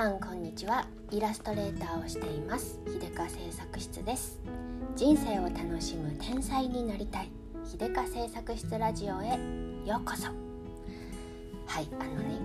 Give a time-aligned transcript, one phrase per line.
[0.00, 0.86] さんこんにちは。
[1.10, 2.80] イラストレーターをしています。
[2.86, 4.40] 秀香製作室です。
[4.96, 7.30] 人生を楽しむ天才になりたい。
[7.66, 9.38] 秀香製作室ラジオへ。
[9.84, 10.28] ようこそ。
[11.66, 12.40] はいあのね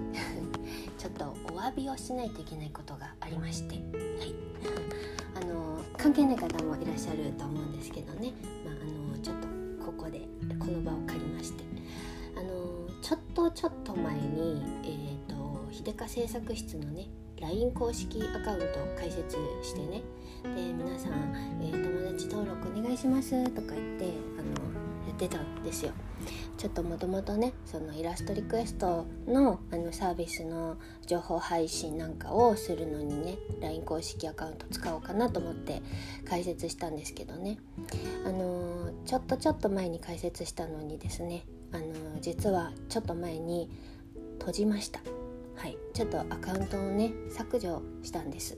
[1.00, 3.76] ちょっとお詫びをしないといけないことがありまして。
[3.76, 4.36] はい。
[5.42, 8.34] あの関係ない方もいらっしゃると思うんですけどね。
[8.66, 9.48] まああのちょっと
[9.86, 10.28] ここで
[10.60, 11.64] この場を借りまして。
[12.36, 12.50] あの
[13.02, 17.08] ちょっとちょっと前にえっ、ー、と秀香製作室のね
[17.40, 18.66] LINE 公式アカウント
[18.98, 20.02] 開設してね。
[20.44, 24.06] で皆さん、えー、友達登録お願いしますとか言って
[24.38, 25.92] あのやってたんですよ。
[26.58, 35.82] ちょっともともとねそのイラストリクエストのあのサービスの情報配信なんかをするのにね LINE 公式アカウント使おうかなと思って
[36.28, 37.58] 開設したんですけどね。
[38.26, 43.70] あのちょっとちょっと前に開設したのにですねあの実はちょっと前に
[44.40, 45.02] 閉じました。
[45.56, 45.78] はい。
[45.94, 48.58] ちょっとアカウントをね削除したんです。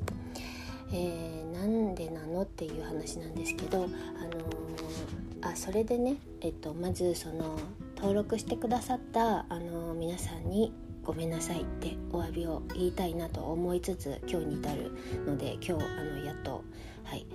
[0.92, 7.60] えー、なんでなのっていう話なんですけど、あのー、あそれでね、えっと、まずその
[7.98, 14.92] 登録してくださった、あのー、皆さんにごめんなさいってお詫びを言いたいなと思いつつ今日に至る
[15.26, 16.64] ので今日あのやっと
[17.04, 17.26] はい。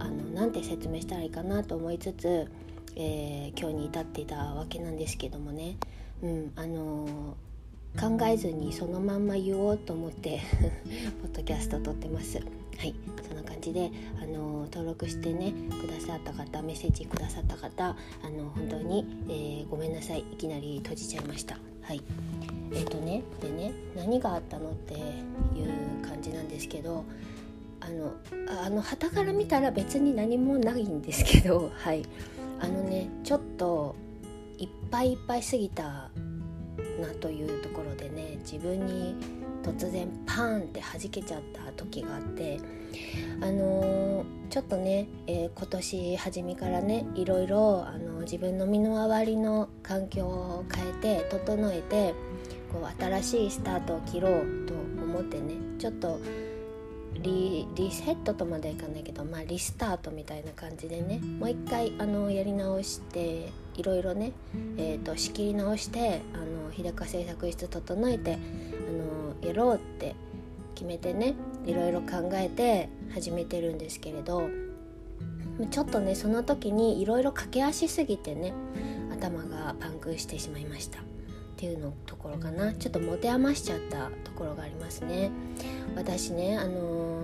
[0.00, 2.48] あのなんて説明したらいいかなと思いつつ、
[2.94, 5.76] えー、今日に至っていたわけなんですけどもね、
[6.22, 7.36] うんあの
[7.98, 10.40] 考えずにそのまんま言おうと思って
[11.20, 12.38] ポッドキャスト撮ってます。
[12.38, 12.94] はい。
[13.26, 13.90] そんな感じで
[14.22, 20.20] あの登録してねくださった方メッセージくださった方あの本当に、えー、ごめんなさい。
[20.20, 21.58] いきなり閉じちゃいました。
[21.82, 22.00] はい。
[22.72, 27.04] えっ、ー、とねでね何があったのっていう感じなんですけど
[27.80, 28.12] あの
[28.64, 32.04] あの旗から見たら別に何もないんですけどはい。
[32.60, 33.96] あのねちょっと
[34.58, 36.10] いっぱいいっぱいすぎた
[36.98, 39.14] なというところでね自分に
[39.62, 42.60] 突然パーンって弾けちゃった時があって
[43.40, 52.14] あのー、ちょっとね、えー、今年初めからねいろいろ、あのー、自分の身の回りの環境を変えて整えて
[52.72, 56.20] こう新しいスタートを切ろうと思ってねちょっと
[57.22, 64.32] リリセットとまではいかないけど、まあ、リスタートみたいな感じでねもう一回あのやり直していろいろね、
[64.76, 70.14] えーと、仕切り直してあの日高製作室整えてあのやろうって
[70.74, 71.34] 決めてね
[71.66, 74.48] いろいろ考えて始めてるんですけれど
[75.70, 78.52] ちょっとねその時にいろいろ駆け足すぎてね
[79.12, 81.07] 頭がパンクしてしまいました。
[81.58, 82.72] っていうのところかな。
[82.72, 85.32] ちょっと持て余しちゃったところがありますね。
[85.96, 87.20] 私ねあの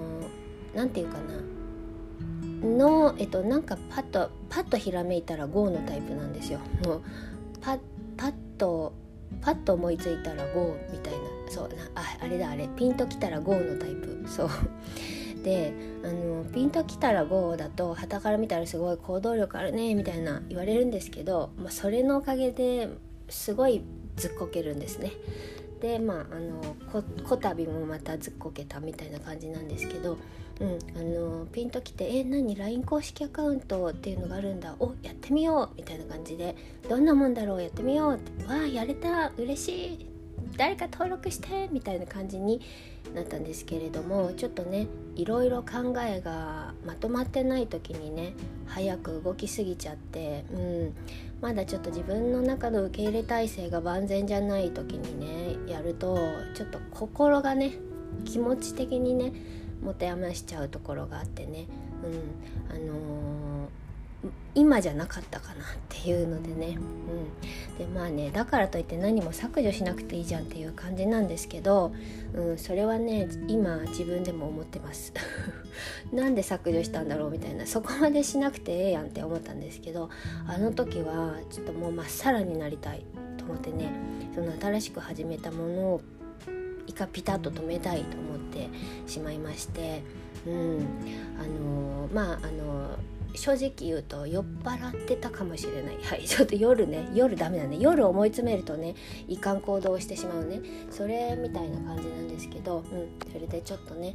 [0.74, 2.66] 何、て言うかな。
[2.66, 6.58] の、えっと、なんかパッとパッとひらめいたら GO のタイプなんですよ。
[6.84, 7.02] もう
[7.60, 7.78] パ
[8.16, 8.92] パッと
[9.40, 11.18] パッと思いついたら GO みたいな。
[11.48, 12.68] そうなああれだあれ。
[12.74, 14.24] ピンときたら GO のタイプ。
[14.26, 14.48] そう。
[15.44, 15.72] で
[16.02, 22.88] あのピンときたら GO だと旗から見たらすごい行動力あるねみたいな言われるんですけど、まあ、それのおかげで
[23.28, 23.82] すごい
[24.16, 25.12] ずっこけるんですね。
[25.80, 30.16] でまああのここたびもまたずっこけたみたいな感じなんですけど、
[30.60, 34.76] うん、あのピンときて「え何？LINE 公式アカウントっていうのがあるんだ。
[34.78, 36.56] おやってみよう」みたいな感じで
[36.88, 37.62] 「どんなもんだろう？
[37.62, 39.30] やってみよう」って「わあやれた。
[39.36, 40.13] 嬉しい。
[40.56, 42.60] 誰か登録して」みたいな感じに
[43.14, 48.34] なったんですけれどもちょっとねいろいろ考えがまとまってない時にね
[48.66, 50.94] 早く動きすぎちゃって、うん、
[51.40, 56.16] まだちょっと自分の中の受け入れ体制が万全じゃない時にねやると
[56.54, 57.72] ちょっと心がね
[58.24, 59.32] 気持ち的にね
[59.82, 61.66] 持て余しちゃうところがあってね、
[62.02, 63.43] うんあのー、
[64.54, 71.92] 今じゃなかったかなっていうのでね、うん、でまあねだからといって何も削除しなくていいじゃんっていう感じなんですけど、
[72.34, 75.12] うん、それはね今自分でも思ってます。
[76.12, 77.66] なんで削除したんだろうみたいな。
[77.66, 80.08] そこまでしなくてええやんって思ったんですけど
[80.46, 83.04] あの時はちょっともうまっさらになりたい
[83.36, 83.90] と思ってね。
[84.34, 86.00] その新しく始めたものを
[86.86, 88.68] イカピタッと止めたいと思って
[89.06, 90.02] しまいまして、
[90.46, 90.86] うん、
[91.40, 92.98] あのまああの
[93.34, 95.98] 正直言うと酔っ払ってたかもしれない。
[96.02, 97.76] はいちょっと夜ね夜ダメだね。
[97.78, 98.94] 夜思い詰めるとね
[99.28, 100.60] いかん行動をしてしまうね。
[100.90, 104.14] それみたいな感じなんですけど、うん、それでちょっとね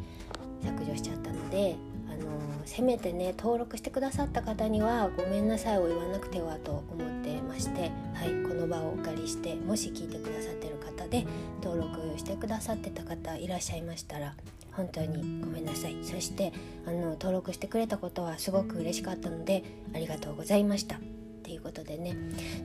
[0.64, 1.76] 削除しちゃったので
[2.08, 2.30] あの
[2.66, 11.26] せめてね登録してくださった方にはごめんなさいを言わなくてはと思ってましてはいこの場をお借りしてもし聞いてくださってる方で
[11.64, 14.36] 登録してくださってた方いらっしゃいましたら
[14.80, 15.98] 本当にごめんなさい。
[16.04, 16.54] そして
[16.86, 20.96] あの登録してくれたことはすごく嬉しかったのでありがとうございました。
[20.96, 21.00] っ
[21.44, 22.16] ていうことでね。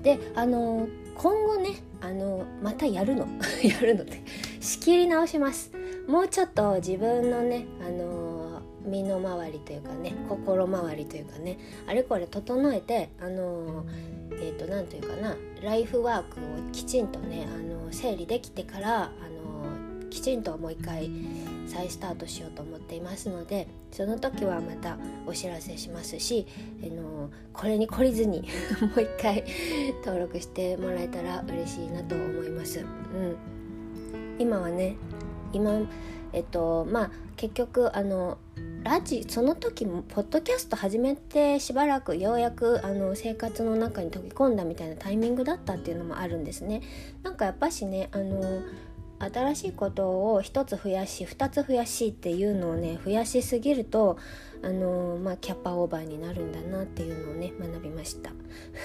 [0.03, 1.71] であの今後ね
[2.01, 3.27] あのまたやるの？
[3.65, 4.23] やるのって
[4.61, 5.73] 仕切り直します。
[6.07, 11.59] もうちょっと自分のねあの身の回りというかね心回りというかね
[11.89, 13.85] あれこれ整えてあの
[14.37, 19.34] えーと、なんというかなライフワークをきちんとねあの整理できてからあの
[20.15, 21.11] きちんともう一回
[21.67, 24.97] 再スタートしようと思っていますのでその時はまた
[25.27, 26.47] お知らせしますし
[26.85, 28.43] あのこれに懲りずに
[28.81, 29.45] もう一回
[30.05, 32.79] 登録してもらえたら嬉しいなと思います。
[32.81, 33.37] うん、
[34.39, 34.95] 今はね
[35.53, 35.81] 今
[36.33, 38.39] えっとまあ結局あの
[38.85, 46.83] ラジその時もポッドキャスト始めてしばらくようやくあの生活の中に溶け込んだみたいなタイミングだったっていうのもあるんですね。
[47.25, 48.63] なんかやっぱしねあの
[49.19, 54.19] 新しいことを1つ増やし2つ増やしっていうのをね増やしすぎると
[54.63, 58.31] あのー、まあ、キャパオーバーになるんだなっていうのをね学びました。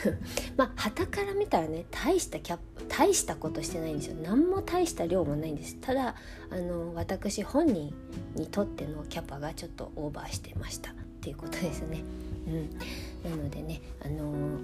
[0.58, 2.60] まあ旗から見たらね大したキャ
[2.90, 4.18] 大したことしてないんですよ。
[4.22, 5.78] 何も大した量もないんです。
[5.80, 6.16] ただ
[6.50, 7.94] あのー、私本人
[8.36, 12.04] にとってのキャパがちょっとオーバーしてましたっていうことですね、
[12.48, 14.59] うん、なのでねあのー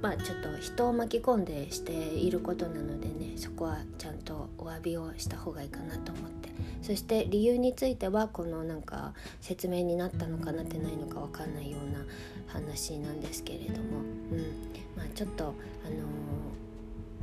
[0.00, 6.48] まあちょっと人を巻き込んでしていることなのでねそこはちゃんとお詫びをした方がいいかなと思って。
[6.82, 12.04] そして理由についてはこのなんか説明になったのかなってないのか分かんないような
[12.46, 14.00] 話なんですけれども、
[14.32, 14.38] うん。
[14.96, 15.54] まあ、ちょっと
[15.84, 15.90] あ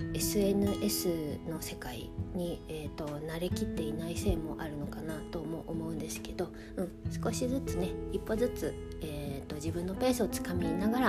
[0.04, 6.92] のー、SNS の世界に、えーと、慣れきっていないせいもあるのかなとも思うんですけど、うん、
[7.24, 11.06] 少しずつね一歩ずつ、えーと自分のペースをつかみながら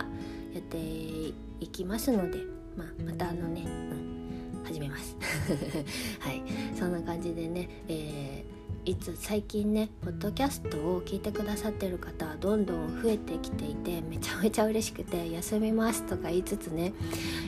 [0.52, 2.38] やっていいきますので、
[2.76, 5.16] まあ、またあのね、うん、始めます。
[6.20, 6.42] はい。
[6.74, 8.55] そんな感じでね、えー
[8.86, 16.94] いつ最近ねポッドキャストを聞いてくださってる方どんどん増えてきていてめちゃめちゃ嬉しくて「休みます」とか言いつつね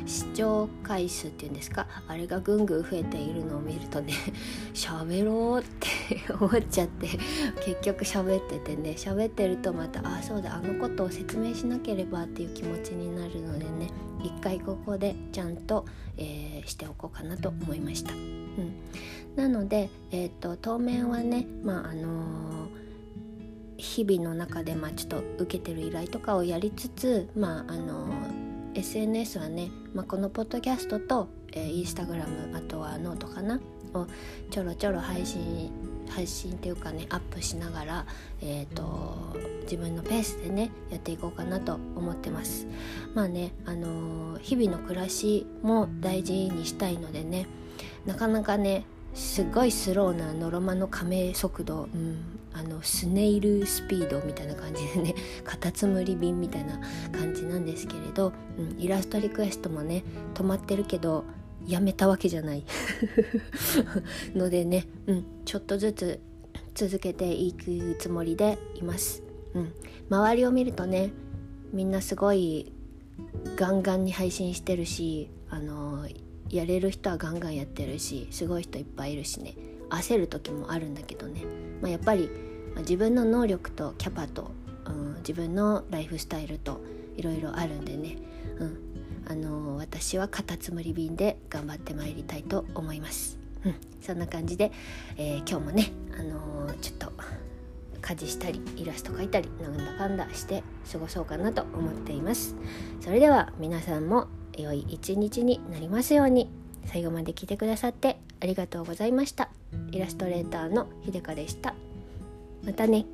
[0.05, 4.15] 視聴回数っていうんですかあれがぐんぐん増えているのを見るとね
[4.75, 7.07] 喋ろうって思っちゃって
[7.65, 13.93] 結局喋っててね喋ってるとまた「ああそうだあのことを説明しなければ」っていう気持ちになるのでね
[14.25, 15.87] 一回ここでちゃんと、
[16.17, 18.38] えー、しておこうかなと思いました。
[19.39, 22.69] なので、えーと、当面はね、まああのー、
[23.77, 33.61] 日々の中で、まあ、ちょっと受けてる依頼とかをやりつつ、まああのー、SNS はね、まあ、このポッドキャストと、えー、インスタグラムあとはノートかな
[33.95, 34.09] を
[34.51, 35.71] ちょろちょろ配信
[36.11, 38.07] 配信っていうかねアップしながら、
[38.43, 42.67] えーと、自分のペースでねやっていこうかなと思ってます。
[43.15, 47.47] まあねあのー、日々の暮らしも大事にしたいのでね
[48.05, 48.85] なかなかね
[49.15, 55.15] すごいスローなノロマの加盟速度、うん、あのスネイルスピードみたいな感じでね
[55.45, 56.81] カタツムリ便みたいな
[57.13, 61.25] 感じなんですけれど、うん、イラストリクエストもね止まってるけど
[61.67, 62.65] やめたわけじゃない。
[64.35, 66.21] のでね、うん、ちょっとずつ
[66.75, 69.25] 続けていくつもりでいます、
[69.55, 69.73] うん、
[70.09, 71.11] 周りを見るとね
[71.73, 72.73] みんなすごい
[73.57, 75.88] ガンガンに配信してるしあの
[76.51, 79.55] やれる人はガンガンやってるしすごい人いっぱいいるしね。
[79.91, 81.43] 焦る時もあるんだけどね、
[81.81, 82.31] まあ、やっぱり、
[82.79, 84.51] 自分の能力とキャパと、
[84.87, 86.81] うん、自分のライフスタイルと
[87.17, 88.17] いろいろあるんでね、
[88.61, 88.79] うん、
[89.27, 93.39] あの私はカタツムリ便で頑張ってまいりたいと思います。
[93.65, 94.71] うん、そんな感じで、
[95.17, 97.13] えー、今日もね、あのー、ちょっと
[98.01, 102.55] 家事したりイラスト描いたりなんだかんだして過ごそうかなと思っています。
[103.01, 104.29] それでは皆さんも
[104.63, 106.49] 良い一日になりますように
[106.87, 109.51] 最後まで聞いてくださってありがとうございました。
[109.91, 111.75] イラストレーターのひでかでした。
[112.65, 113.05] またね。